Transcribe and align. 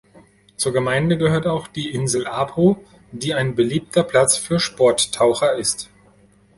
Zur 0.57 0.73
Gemeinde 0.73 1.15
gehört 1.15 1.45
auch 1.45 1.67
die 1.67 1.91
Insel 1.91 2.25
Apo, 2.25 2.83
die 3.11 3.35
ein 3.35 3.53
beliebter 3.53 4.01
Platz 4.01 4.35
für 4.35 4.59
Sporttaucher 4.59 5.53
ist. 5.53 5.91